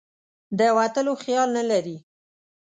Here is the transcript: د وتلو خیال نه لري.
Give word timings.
د 0.59 0.61
وتلو 0.77 1.13
خیال 1.23 1.49
نه 1.57 1.63
لري. 1.71 1.97